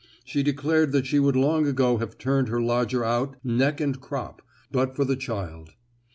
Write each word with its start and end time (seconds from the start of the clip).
She 0.25 0.41
declared 0.41 0.93
that 0.93 1.05
she 1.05 1.19
would 1.19 1.35
long 1.35 1.67
ago 1.67 1.97
have 1.99 2.17
turned 2.17 2.47
her 2.49 2.59
lodger 2.59 3.05
out 3.05 3.35
neck 3.43 3.79
and 3.79 4.01
crop, 4.01 4.41
but 4.71 4.95
for 4.95 5.05
the 5.05 5.15
child. 5.15 5.73